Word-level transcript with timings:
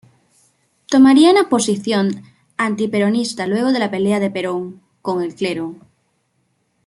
Tomaría 0.87 1.29
una 1.29 1.47
posición 1.47 2.23
antiperonista 2.57 3.45
luego 3.45 3.71
de 3.71 3.77
la 3.77 3.91
pelea 3.91 4.19
de 4.19 4.31
Perón 4.31 4.81
con 5.03 5.21
el 5.21 5.35
clero. 5.35 5.75